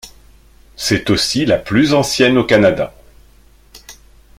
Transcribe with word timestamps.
C'est 0.77 1.11
aussi 1.11 1.45
la 1.45 1.59
plus 1.59 1.93
ancienne 1.93 2.39
au 2.39 2.43
Canada. 2.43 2.91